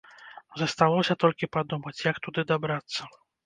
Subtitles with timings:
[0.61, 3.01] Засталося толькі падумаць, як туды дабрацца.